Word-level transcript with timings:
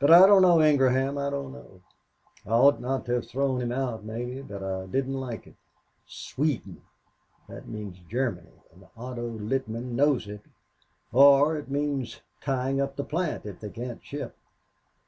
But 0.00 0.12
I 0.12 0.28
don't 0.28 0.42
know, 0.42 0.62
Ingraham 0.62 1.18
I 1.18 1.28
don't 1.28 1.50
know. 1.52 1.80
I 2.46 2.50
ought 2.50 2.78
not 2.80 3.04
to 3.06 3.14
have 3.14 3.26
thrown 3.26 3.60
him 3.60 3.72
out, 3.72 4.04
maybe, 4.04 4.42
but 4.42 4.62
I 4.62 4.86
didn't 4.86 5.18
like 5.20 5.48
it. 5.48 5.56
Sweden! 6.06 6.82
That 7.48 7.66
means 7.66 7.98
Germany, 8.08 8.62
and 8.72 8.86
Otto 8.96 9.28
Littman 9.28 9.96
knows 9.96 10.28
it, 10.28 10.42
or 11.10 11.56
it 11.56 11.68
means 11.68 12.20
tying 12.42 12.80
up 12.80 12.94
the 12.94 13.02
plant 13.02 13.44
if 13.44 13.58
they 13.58 13.70
can't 13.70 14.04
ship. 14.04 14.36